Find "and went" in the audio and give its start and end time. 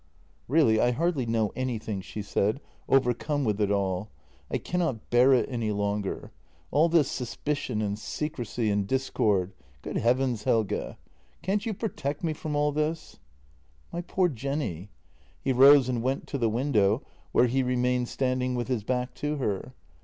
15.87-16.25